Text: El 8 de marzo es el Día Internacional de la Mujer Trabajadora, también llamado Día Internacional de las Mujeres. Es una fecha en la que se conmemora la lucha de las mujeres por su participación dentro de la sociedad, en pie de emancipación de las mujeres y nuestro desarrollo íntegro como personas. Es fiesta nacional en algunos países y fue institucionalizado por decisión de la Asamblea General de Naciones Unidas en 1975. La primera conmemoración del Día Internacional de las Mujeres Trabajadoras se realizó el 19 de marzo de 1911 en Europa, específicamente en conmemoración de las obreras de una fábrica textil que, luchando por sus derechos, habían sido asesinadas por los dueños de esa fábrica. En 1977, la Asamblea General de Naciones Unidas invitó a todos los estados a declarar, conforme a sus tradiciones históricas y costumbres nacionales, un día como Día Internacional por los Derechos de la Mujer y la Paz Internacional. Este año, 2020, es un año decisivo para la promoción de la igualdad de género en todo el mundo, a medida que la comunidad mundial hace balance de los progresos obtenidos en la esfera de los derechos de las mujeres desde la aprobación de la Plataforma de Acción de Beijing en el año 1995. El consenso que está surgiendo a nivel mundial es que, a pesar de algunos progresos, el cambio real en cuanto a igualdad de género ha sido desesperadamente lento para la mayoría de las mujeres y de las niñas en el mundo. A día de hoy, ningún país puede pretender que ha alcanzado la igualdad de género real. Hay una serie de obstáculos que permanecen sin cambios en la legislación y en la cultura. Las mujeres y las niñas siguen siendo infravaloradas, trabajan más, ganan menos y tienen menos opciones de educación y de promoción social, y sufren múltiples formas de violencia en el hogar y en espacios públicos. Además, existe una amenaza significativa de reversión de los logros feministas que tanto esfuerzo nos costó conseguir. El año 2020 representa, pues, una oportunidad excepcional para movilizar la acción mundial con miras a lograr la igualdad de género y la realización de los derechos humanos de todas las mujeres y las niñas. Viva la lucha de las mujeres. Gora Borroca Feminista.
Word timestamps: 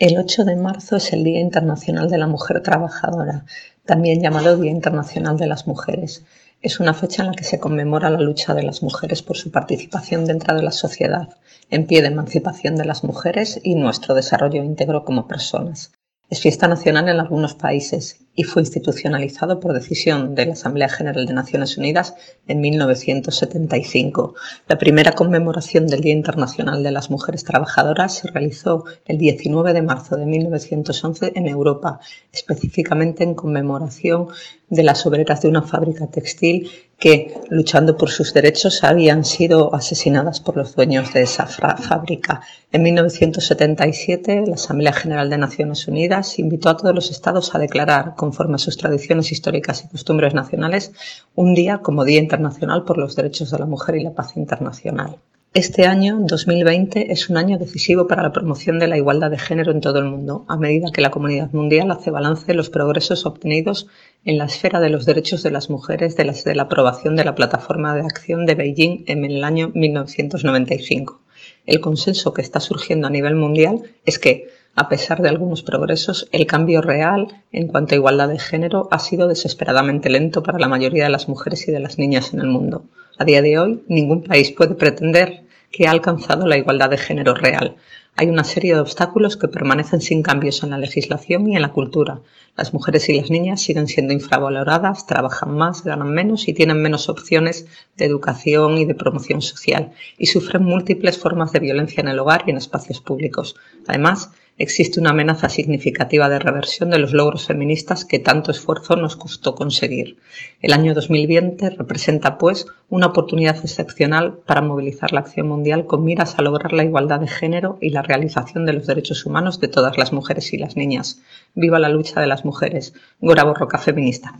El 0.00 0.16
8 0.16 0.44
de 0.44 0.54
marzo 0.54 0.94
es 0.94 1.12
el 1.12 1.24
Día 1.24 1.40
Internacional 1.40 2.08
de 2.08 2.18
la 2.18 2.28
Mujer 2.28 2.62
Trabajadora, 2.62 3.44
también 3.84 4.22
llamado 4.22 4.56
Día 4.56 4.70
Internacional 4.70 5.36
de 5.36 5.48
las 5.48 5.66
Mujeres. 5.66 6.22
Es 6.62 6.78
una 6.78 6.94
fecha 6.94 7.22
en 7.22 7.30
la 7.30 7.34
que 7.34 7.42
se 7.42 7.58
conmemora 7.58 8.08
la 8.08 8.20
lucha 8.20 8.54
de 8.54 8.62
las 8.62 8.80
mujeres 8.80 9.22
por 9.22 9.36
su 9.36 9.50
participación 9.50 10.24
dentro 10.24 10.54
de 10.54 10.62
la 10.62 10.70
sociedad, 10.70 11.30
en 11.68 11.88
pie 11.88 12.00
de 12.00 12.08
emancipación 12.08 12.76
de 12.76 12.84
las 12.84 13.02
mujeres 13.02 13.58
y 13.64 13.74
nuestro 13.74 14.14
desarrollo 14.14 14.62
íntegro 14.62 15.04
como 15.04 15.26
personas. 15.26 15.90
Es 16.30 16.42
fiesta 16.42 16.68
nacional 16.68 17.08
en 17.08 17.20
algunos 17.20 17.54
países 17.54 18.20
y 18.34 18.42
fue 18.42 18.60
institucionalizado 18.60 19.60
por 19.60 19.72
decisión 19.72 20.34
de 20.34 20.44
la 20.44 20.52
Asamblea 20.52 20.90
General 20.90 21.24
de 21.24 21.32
Naciones 21.32 21.78
Unidas 21.78 22.16
en 22.46 22.60
1975. 22.60 24.34
La 24.68 24.76
primera 24.76 25.12
conmemoración 25.12 25.86
del 25.86 26.02
Día 26.02 26.12
Internacional 26.12 26.82
de 26.82 26.90
las 26.90 27.08
Mujeres 27.10 27.44
Trabajadoras 27.44 28.18
se 28.18 28.28
realizó 28.28 28.84
el 29.06 29.16
19 29.16 29.72
de 29.72 29.80
marzo 29.80 30.18
de 30.18 30.26
1911 30.26 31.32
en 31.34 31.48
Europa, 31.48 31.98
específicamente 32.30 33.24
en 33.24 33.34
conmemoración 33.34 34.28
de 34.68 34.82
las 34.82 35.06
obreras 35.06 35.40
de 35.40 35.48
una 35.48 35.62
fábrica 35.62 36.08
textil 36.08 36.70
que, 36.98 37.32
luchando 37.48 37.96
por 37.96 38.10
sus 38.10 38.34
derechos, 38.34 38.82
habían 38.82 39.24
sido 39.24 39.72
asesinadas 39.72 40.40
por 40.40 40.56
los 40.56 40.74
dueños 40.74 41.12
de 41.14 41.22
esa 41.22 41.46
fábrica. 41.46 42.42
En 42.72 42.82
1977, 42.82 44.44
la 44.46 44.56
Asamblea 44.56 44.92
General 44.92 45.30
de 45.30 45.38
Naciones 45.38 45.86
Unidas 45.86 46.38
invitó 46.40 46.68
a 46.68 46.76
todos 46.76 46.94
los 46.94 47.10
estados 47.10 47.54
a 47.54 47.60
declarar, 47.60 48.14
conforme 48.16 48.56
a 48.56 48.58
sus 48.58 48.76
tradiciones 48.76 49.30
históricas 49.30 49.84
y 49.84 49.88
costumbres 49.88 50.34
nacionales, 50.34 50.92
un 51.36 51.54
día 51.54 51.78
como 51.78 52.04
Día 52.04 52.18
Internacional 52.18 52.82
por 52.84 52.98
los 52.98 53.14
Derechos 53.14 53.52
de 53.52 53.60
la 53.60 53.66
Mujer 53.66 53.94
y 53.96 54.02
la 54.02 54.12
Paz 54.12 54.36
Internacional. 54.36 55.18
Este 55.54 55.86
año, 55.86 56.18
2020, 56.20 57.10
es 57.10 57.30
un 57.30 57.38
año 57.38 57.58
decisivo 57.58 58.06
para 58.06 58.22
la 58.22 58.32
promoción 58.32 58.78
de 58.78 58.86
la 58.86 58.98
igualdad 58.98 59.30
de 59.30 59.38
género 59.38 59.72
en 59.72 59.80
todo 59.80 59.98
el 59.98 60.04
mundo, 60.04 60.44
a 60.46 60.58
medida 60.58 60.92
que 60.92 61.00
la 61.00 61.10
comunidad 61.10 61.50
mundial 61.52 61.90
hace 61.90 62.10
balance 62.10 62.44
de 62.46 62.52
los 62.52 62.68
progresos 62.68 63.24
obtenidos 63.24 63.86
en 64.26 64.36
la 64.36 64.44
esfera 64.44 64.78
de 64.78 64.90
los 64.90 65.06
derechos 65.06 65.42
de 65.42 65.50
las 65.50 65.70
mujeres 65.70 66.16
desde 66.16 66.54
la 66.54 66.64
aprobación 66.64 67.16
de 67.16 67.24
la 67.24 67.34
Plataforma 67.34 67.94
de 67.94 68.02
Acción 68.02 68.44
de 68.44 68.56
Beijing 68.56 69.04
en 69.06 69.24
el 69.24 69.42
año 69.42 69.72
1995. 69.74 71.22
El 71.64 71.80
consenso 71.80 72.34
que 72.34 72.42
está 72.42 72.60
surgiendo 72.60 73.06
a 73.06 73.10
nivel 73.10 73.34
mundial 73.34 73.82
es 74.04 74.18
que, 74.18 74.48
a 74.74 74.90
pesar 74.90 75.22
de 75.22 75.30
algunos 75.30 75.62
progresos, 75.62 76.28
el 76.30 76.46
cambio 76.46 76.82
real 76.82 77.42
en 77.52 77.68
cuanto 77.68 77.94
a 77.94 77.96
igualdad 77.96 78.28
de 78.28 78.38
género 78.38 78.86
ha 78.90 78.98
sido 78.98 79.26
desesperadamente 79.26 80.10
lento 80.10 80.42
para 80.42 80.58
la 80.58 80.68
mayoría 80.68 81.04
de 81.04 81.10
las 81.10 81.26
mujeres 81.26 81.66
y 81.68 81.72
de 81.72 81.80
las 81.80 81.98
niñas 81.98 82.34
en 82.34 82.40
el 82.40 82.48
mundo. 82.48 82.84
A 83.18 83.24
día 83.24 83.42
de 83.42 83.58
hoy, 83.58 83.82
ningún 83.88 84.22
país 84.22 84.52
puede 84.52 84.76
pretender 84.76 85.42
que 85.72 85.88
ha 85.88 85.90
alcanzado 85.90 86.46
la 86.46 86.56
igualdad 86.56 86.90
de 86.90 86.98
género 86.98 87.34
real. 87.34 87.76
Hay 88.20 88.26
una 88.26 88.42
serie 88.42 88.74
de 88.74 88.80
obstáculos 88.80 89.36
que 89.36 89.46
permanecen 89.46 90.00
sin 90.00 90.24
cambios 90.24 90.64
en 90.64 90.70
la 90.70 90.78
legislación 90.78 91.48
y 91.48 91.54
en 91.54 91.62
la 91.62 91.70
cultura. 91.70 92.18
Las 92.56 92.74
mujeres 92.74 93.08
y 93.08 93.16
las 93.16 93.30
niñas 93.30 93.60
siguen 93.60 93.86
siendo 93.86 94.12
infravaloradas, 94.12 95.06
trabajan 95.06 95.56
más, 95.56 95.84
ganan 95.84 96.10
menos 96.10 96.48
y 96.48 96.52
tienen 96.52 96.82
menos 96.82 97.08
opciones 97.08 97.68
de 97.96 98.06
educación 98.06 98.76
y 98.76 98.86
de 98.86 98.96
promoción 98.96 99.40
social, 99.40 99.92
y 100.18 100.26
sufren 100.26 100.64
múltiples 100.64 101.16
formas 101.16 101.52
de 101.52 101.60
violencia 101.60 102.00
en 102.00 102.08
el 102.08 102.18
hogar 102.18 102.42
y 102.44 102.50
en 102.50 102.56
espacios 102.56 103.00
públicos. 103.00 103.54
Además, 103.86 104.32
existe 104.58 104.98
una 104.98 105.10
amenaza 105.10 105.48
significativa 105.48 106.28
de 106.28 106.40
reversión 106.40 106.90
de 106.90 106.98
los 106.98 107.12
logros 107.12 107.46
feministas 107.46 108.04
que 108.04 108.18
tanto 108.18 108.50
esfuerzo 108.50 108.96
nos 108.96 109.14
costó 109.14 109.54
conseguir. 109.54 110.18
El 110.60 110.72
año 110.72 110.94
2020 110.94 111.70
representa, 111.70 112.38
pues, 112.38 112.66
una 112.88 113.06
oportunidad 113.06 113.56
excepcional 113.58 114.38
para 114.44 114.60
movilizar 114.60 115.12
la 115.12 115.20
acción 115.20 115.46
mundial 115.46 115.86
con 115.86 116.04
miras 116.04 116.36
a 116.38 116.42
lograr 116.42 116.72
la 116.72 116.82
igualdad 116.82 117.20
de 117.20 117.28
género 117.28 117.78
y 117.80 117.90
la 117.90 118.02
realización 118.08 118.66
de 118.66 118.72
los 118.72 118.86
derechos 118.88 119.24
humanos 119.24 119.60
de 119.60 119.68
todas 119.68 119.96
las 119.96 120.12
mujeres 120.12 120.52
y 120.52 120.58
las 120.58 120.76
niñas. 120.76 121.20
Viva 121.54 121.78
la 121.78 121.88
lucha 121.88 122.20
de 122.20 122.26
las 122.26 122.44
mujeres. 122.44 122.94
Gora 123.20 123.44
Borroca 123.44 123.78
Feminista. 123.78 124.34